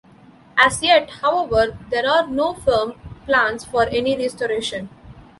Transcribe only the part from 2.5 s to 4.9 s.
firm plans for any restoration.